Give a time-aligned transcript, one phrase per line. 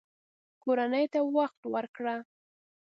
[0.63, 2.15] کورنۍ ته وخت ورکړه